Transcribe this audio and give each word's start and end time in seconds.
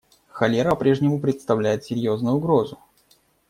Холера 0.29 0.71
по-прежнему 0.71 1.19
представляет 1.19 1.83
серьезную 1.85 2.37
угрозу. 2.37 2.79